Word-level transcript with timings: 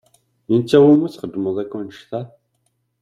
I 0.51 0.53
netta 0.59 0.77
i 0.77 0.79
wumi 0.83 1.09
txedmeḍ 1.09 1.57
akk 1.63 1.73
annect-a? 1.79 2.21